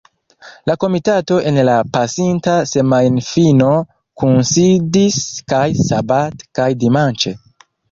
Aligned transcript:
La 0.69 0.75
komitato 0.83 1.35
en 1.51 1.59
la 1.69 1.75
pasinta 1.97 2.55
semajnfino 2.71 3.69
kunsidis 4.23 5.21
kaj 5.55 5.63
sabate 5.85 6.51
kaj 6.61 6.69
dimanĉe. 6.87 7.39